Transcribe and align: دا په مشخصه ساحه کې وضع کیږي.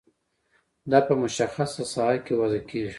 دا 0.91 0.99
په 1.07 1.13
مشخصه 1.21 1.83
ساحه 1.93 2.17
کې 2.25 2.33
وضع 2.41 2.61
کیږي. 2.69 2.89